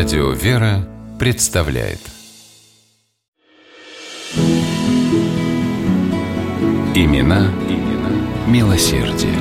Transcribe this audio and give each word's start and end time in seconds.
Радио 0.00 0.30
«Вера» 0.30 0.88
представляет 1.18 2.00
Имена, 6.94 7.52
имена 7.68 8.10
милосердие. 8.46 9.36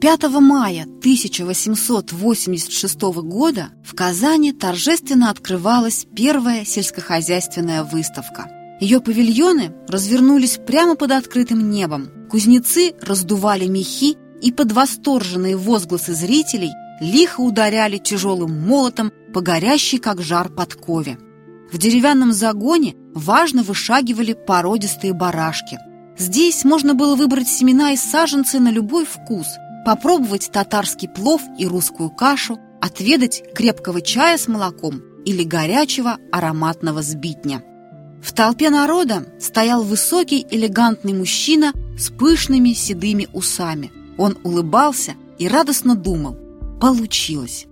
5 0.00 0.22
мая 0.40 0.84
1886 0.84 3.02
года 3.24 3.70
в 3.82 3.96
Казани 3.96 4.52
торжественно 4.52 5.30
открывалась 5.30 6.06
первая 6.14 6.64
сельскохозяйственная 6.64 7.82
выставка. 7.82 8.48
Ее 8.80 9.00
павильоны 9.00 9.72
развернулись 9.88 10.60
прямо 10.64 10.94
под 10.94 11.10
открытым 11.10 11.70
небом. 11.70 12.08
Кузнецы 12.30 12.94
раздували 13.02 13.66
мехи 13.66 14.16
и 14.44 14.52
под 14.52 14.72
восторженные 14.72 15.56
возгласы 15.56 16.14
зрителей 16.14 16.72
лихо 17.00 17.40
ударяли 17.40 17.96
тяжелым 17.96 18.68
молотом 18.68 19.10
по 19.32 19.40
горящей, 19.40 19.98
как 19.98 20.20
жар, 20.20 20.50
подкове. 20.50 21.18
В 21.72 21.78
деревянном 21.78 22.30
загоне 22.32 22.94
важно 23.14 23.62
вышагивали 23.62 24.34
породистые 24.34 25.14
барашки. 25.14 25.78
Здесь 26.18 26.62
можно 26.64 26.94
было 26.94 27.16
выбрать 27.16 27.48
семена 27.48 27.92
и 27.92 27.96
саженцы 27.96 28.60
на 28.60 28.70
любой 28.70 29.06
вкус, 29.06 29.46
попробовать 29.86 30.50
татарский 30.52 31.08
плов 31.08 31.40
и 31.58 31.66
русскую 31.66 32.10
кашу, 32.10 32.58
отведать 32.82 33.42
крепкого 33.54 34.02
чая 34.02 34.36
с 34.36 34.46
молоком 34.46 35.00
или 35.24 35.42
горячего 35.42 36.18
ароматного 36.30 37.00
сбитня. 37.00 37.62
В 38.22 38.32
толпе 38.34 38.68
народа 38.68 39.24
стоял 39.40 39.82
высокий 39.82 40.46
элегантный 40.50 41.14
мужчина 41.14 41.72
с 41.98 42.10
пышными 42.10 42.74
седыми 42.74 43.26
усами– 43.32 43.90
он 44.18 44.38
улыбался 44.42 45.14
и 45.38 45.48
радостно 45.48 45.94
думал. 45.94 46.36
Получилось. 46.80 47.66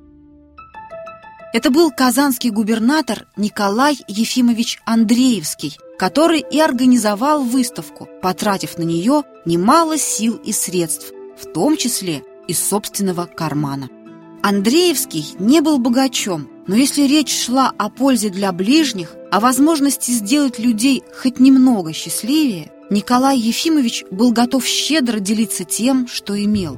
Это 1.53 1.70
был 1.70 1.91
казанский 1.91 2.50
губернатор 2.50 3.27
Николай 3.36 3.98
Ефимович 4.08 4.81
Андреевский, 4.86 5.77
который 5.98 6.41
и 6.41 6.58
организовал 6.58 7.42
выставку, 7.42 8.08
потратив 8.22 8.78
на 8.78 8.83
нее 8.83 9.22
немало 9.44 9.98
сил 9.98 10.41
и 10.42 10.53
средств, 10.53 11.12
в 11.39 11.53
том 11.53 11.77
числе 11.77 12.25
из 12.48 12.59
собственного 12.59 13.27
кармана. 13.27 13.91
Андреевский 14.42 15.36
не 15.38 15.61
был 15.61 15.78
богачом, 15.78 16.48
но 16.66 16.75
если 16.75 17.03
речь 17.03 17.44
шла 17.44 17.72
о 17.77 17.91
пользе 17.91 18.31
для 18.31 18.50
ближних, 18.50 19.14
о 19.31 19.38
возможности 19.38 20.11
сделать 20.11 20.59
людей 20.59 21.05
хоть 21.20 21.38
немного 21.38 21.92
счастливее, 21.92 22.72
Николай 22.92 23.38
Ефимович 23.38 24.04
был 24.10 24.32
готов 24.32 24.66
щедро 24.66 25.18
делиться 25.18 25.64
тем, 25.64 26.06
что 26.06 26.38
имел. 26.38 26.76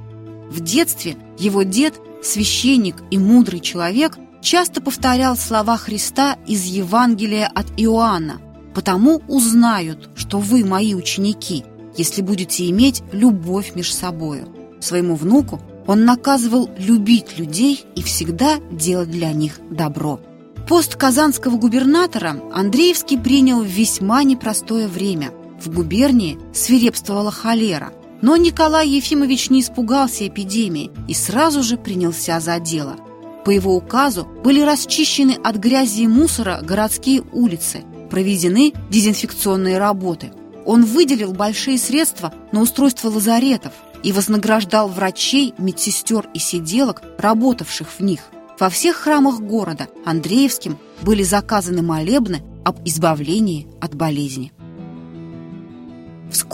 В 0.49 0.61
детстве 0.61 1.17
его 1.41 1.65
дед, 1.65 1.95
священник 2.23 2.95
и 3.11 3.19
мудрый 3.19 3.59
человек, 3.59 4.17
часто 4.41 4.81
повторял 4.81 5.37
слова 5.37 5.77
Христа 5.77 6.39
из 6.47 6.67
Евангелия 6.67 7.51
от 7.53 7.67
Иоанна 7.77 8.41
«Потому 8.77 9.23
узнают, 9.27 10.09
что 10.15 10.39
вы 10.39 10.65
мои 10.65 10.95
ученики, 10.95 11.65
если 11.97 12.23
будете 12.23 12.71
иметь 12.71 13.03
любовь 13.11 13.73
между 13.75 13.95
собою». 13.95 14.49
Своему 14.79 15.17
внуку 15.17 15.61
он 15.89 16.05
наказывал 16.05 16.71
любить 16.79 17.37
людей 17.39 17.85
и 17.97 18.05
всегда 18.05 18.59
делать 18.71 19.11
для 19.11 19.33
них 19.33 19.59
добро. 19.69 20.21
Пост 20.69 20.95
казанского 20.95 21.57
губернатора 21.57 22.37
Андреевский 22.53 23.19
принял 23.19 23.63
в 23.63 23.67
весьма 23.67 24.23
непростое 24.23 24.87
время– 24.87 25.33
в 25.61 25.73
губернии 25.73 26.39
свирепствовала 26.53 27.31
холера, 27.31 27.93
но 28.23 28.37
Николай 28.37 28.89
Ефимович 28.89 29.51
не 29.51 29.61
испугался 29.61 30.27
эпидемии 30.27 30.91
и 31.09 31.15
сразу 31.15 31.63
же 31.63 31.77
принялся 31.77 32.41
за 32.41 32.59
дело. 32.59 32.97
По 33.45 33.51
его 33.51 33.77
указу 33.77 34.27
были 34.43 34.63
расчищены 34.63 35.33
от 35.45 35.57
грязи 35.57 36.03
и 36.03 36.07
мусора 36.07 36.61
городские 36.63 37.23
улицы, 37.33 37.85
проведены 38.11 38.73
дезинфекционные 38.91 39.77
работы. 39.77 40.33
Он 40.65 40.85
выделил 40.85 41.33
большие 41.33 41.77
средства 41.77 42.33
на 42.53 42.63
устройство 42.63 43.11
лазаретов 43.11 43.75
и 44.03 44.13
вознаграждал 44.13 44.89
врачей, 44.89 45.53
медсестер 45.59 46.29
и 46.33 46.39
сиделок, 46.39 47.03
работавших 47.19 47.89
в 47.99 48.01
них. 48.01 48.21
Во 48.59 48.71
всех 48.71 48.97
храмах 48.97 49.41
города 49.41 49.89
Андреевским 50.07 50.79
были 51.03 51.23
заказаны 51.23 51.83
молебны 51.83 52.43
об 52.65 52.79
избавлении 52.87 53.67
от 53.81 53.95
болезни. 53.95 54.54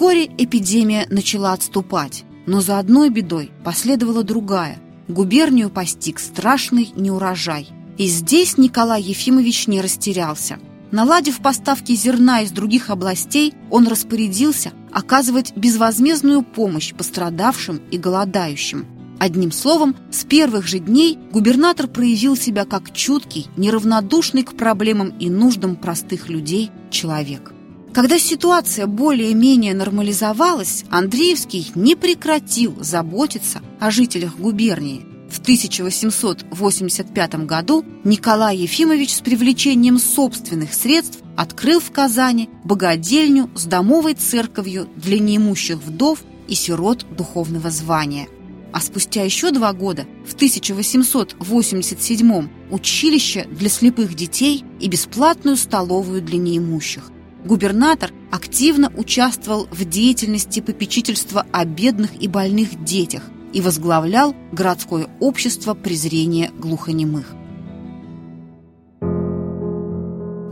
Вскоре 0.00 0.30
эпидемия 0.38 1.06
начала 1.10 1.52
отступать, 1.52 2.24
но 2.46 2.62
за 2.62 2.78
одной 2.78 3.10
бедой 3.10 3.50
последовала 3.62 4.22
другая. 4.22 4.78
Губернию 5.08 5.68
постиг 5.68 6.20
страшный 6.20 6.90
неурожай. 6.96 7.68
И 7.98 8.06
здесь 8.06 8.56
Николай 8.56 9.02
Ефимович 9.02 9.66
не 9.66 9.82
растерялся. 9.82 10.58
Наладив 10.90 11.42
поставки 11.42 11.94
зерна 11.94 12.40
из 12.40 12.50
других 12.50 12.88
областей, 12.88 13.52
он 13.70 13.86
распорядился 13.88 14.72
оказывать 14.90 15.54
безвозмездную 15.54 16.44
помощь 16.44 16.94
пострадавшим 16.94 17.82
и 17.90 17.98
голодающим. 17.98 18.86
Одним 19.18 19.52
словом, 19.52 19.94
с 20.10 20.24
первых 20.24 20.66
же 20.66 20.78
дней 20.78 21.18
губернатор 21.30 21.88
проявил 21.88 22.38
себя 22.38 22.64
как 22.64 22.94
чуткий, 22.94 23.48
неравнодушный 23.58 24.44
к 24.44 24.56
проблемам 24.56 25.10
и 25.18 25.28
нуждам 25.28 25.76
простых 25.76 26.30
людей 26.30 26.70
человек. 26.90 27.52
Когда 27.92 28.20
ситуация 28.20 28.86
более-менее 28.86 29.74
нормализовалась, 29.74 30.84
Андреевский 30.90 31.72
не 31.74 31.96
прекратил 31.96 32.76
заботиться 32.78 33.62
о 33.80 33.90
жителях 33.90 34.36
губернии. 34.36 35.04
В 35.28 35.40
1885 35.40 37.46
году 37.46 37.84
Николай 38.04 38.58
Ефимович 38.58 39.16
с 39.16 39.20
привлечением 39.20 39.98
собственных 39.98 40.72
средств 40.72 41.18
открыл 41.36 41.80
в 41.80 41.90
Казани 41.90 42.48
богадельню 42.64 43.50
с 43.56 43.64
домовой 43.64 44.14
церковью 44.14 44.88
для 44.94 45.18
неимущих 45.18 45.78
вдов 45.78 46.22
и 46.46 46.54
сирот 46.54 47.04
духовного 47.16 47.70
звания. 47.70 48.28
А 48.72 48.80
спустя 48.80 49.24
еще 49.24 49.50
два 49.50 49.72
года, 49.72 50.06
в 50.24 50.34
1887 50.34 52.48
училище 52.70 53.48
для 53.50 53.68
слепых 53.68 54.14
детей 54.14 54.62
и 54.78 54.86
бесплатную 54.86 55.56
столовую 55.56 56.22
для 56.22 56.38
неимущих– 56.38 57.10
Губернатор 57.44 58.12
активно 58.30 58.92
участвовал 58.96 59.66
в 59.70 59.84
деятельности 59.84 60.60
попечительства 60.60 61.46
о 61.52 61.64
бедных 61.64 62.22
и 62.22 62.28
больных 62.28 62.84
детях 62.84 63.22
и 63.52 63.60
возглавлял 63.60 64.34
городское 64.52 65.08
общество 65.20 65.74
презрения 65.74 66.50
глухонемых. 66.58 67.26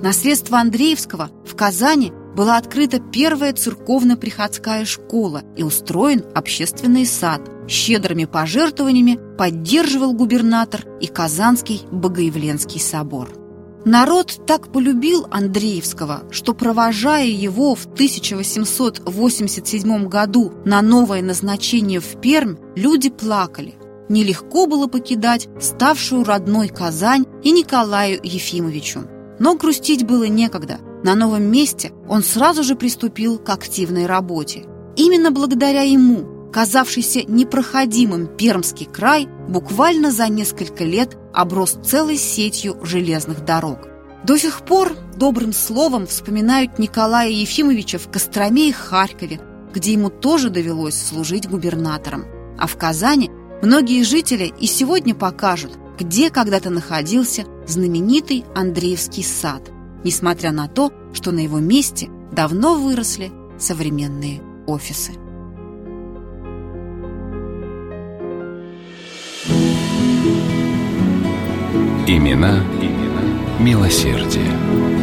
На 0.02 0.12
средства 0.12 0.60
Андреевского 0.60 1.30
в 1.44 1.54
Казани 1.54 2.12
была 2.34 2.56
открыта 2.56 3.00
первая 3.00 3.52
церковно-приходская 3.52 4.84
школа 4.84 5.42
и 5.56 5.62
устроен 5.62 6.24
общественный 6.34 7.04
сад. 7.04 7.42
Щедрыми 7.68 8.24
пожертвованиями 8.24 9.18
поддерживал 9.36 10.14
губернатор 10.14 10.86
и 11.00 11.06
Казанский 11.06 11.82
Богоявленский 11.90 12.80
собор. 12.80 13.28
Народ 13.84 14.40
так 14.46 14.72
полюбил 14.72 15.26
Андреевского, 15.30 16.22
что, 16.30 16.54
провожая 16.54 17.26
его 17.26 17.74
в 17.74 17.84
1887 17.86 20.08
году 20.08 20.52
на 20.64 20.80
новое 20.82 21.22
назначение 21.22 22.00
в 22.00 22.20
Пермь, 22.20 22.56
люди 22.74 23.08
плакали. 23.08 23.76
Нелегко 24.08 24.66
было 24.66 24.88
покидать 24.88 25.48
ставшую 25.60 26.24
родной 26.24 26.68
Казань 26.68 27.26
и 27.42 27.52
Николаю 27.52 28.18
Ефимовичу. 28.22 29.02
Но 29.38 29.54
грустить 29.54 30.06
было 30.06 30.24
некогда. 30.24 30.80
На 31.04 31.14
новом 31.14 31.44
месте 31.44 31.92
он 32.08 32.24
сразу 32.24 32.64
же 32.64 32.74
приступил 32.74 33.38
к 33.38 33.48
активной 33.50 34.06
работе. 34.06 34.64
Именно 34.96 35.30
благодаря 35.30 35.82
ему 35.82 36.37
казавшийся 36.52 37.22
непроходимым 37.22 38.26
Пермский 38.26 38.86
край 38.86 39.28
буквально 39.48 40.10
за 40.10 40.28
несколько 40.28 40.84
лет 40.84 41.16
оброс 41.32 41.78
целой 41.84 42.16
сетью 42.16 42.76
железных 42.82 43.44
дорог. 43.44 43.88
До 44.24 44.36
сих 44.36 44.62
пор 44.62 44.94
добрым 45.16 45.52
словом 45.52 46.06
вспоминают 46.06 46.78
Николая 46.78 47.30
Ефимовича 47.30 47.98
в 47.98 48.10
Костроме 48.10 48.68
и 48.68 48.72
Харькове, 48.72 49.40
где 49.72 49.92
ему 49.92 50.10
тоже 50.10 50.50
довелось 50.50 51.00
служить 51.00 51.48
губернатором. 51.48 52.24
А 52.58 52.66
в 52.66 52.76
Казани 52.76 53.30
многие 53.62 54.02
жители 54.02 54.52
и 54.58 54.66
сегодня 54.66 55.14
покажут, 55.14 55.78
где 55.98 56.30
когда-то 56.30 56.70
находился 56.70 57.44
знаменитый 57.66 58.44
Андреевский 58.54 59.24
сад, 59.24 59.70
несмотря 60.04 60.52
на 60.52 60.68
то, 60.68 60.92
что 61.12 61.30
на 61.32 61.40
его 61.40 61.58
месте 61.58 62.08
давно 62.32 62.74
выросли 62.74 63.30
современные 63.58 64.40
офисы. 64.66 65.12
Имена, 72.18 72.64
имена 72.82 73.22
милосердие. 73.60 74.97